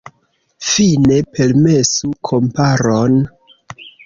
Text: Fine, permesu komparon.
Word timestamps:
Fine, 0.69 1.17
permesu 1.39 2.09
komparon. 2.31 3.23